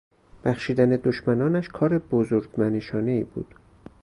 بخشیدن 0.43 0.89
دشمنانش 0.89 1.69
کار 1.69 1.99
بزرگ 1.99 2.49
منشانهای 2.57 3.23
بود. 3.23 3.55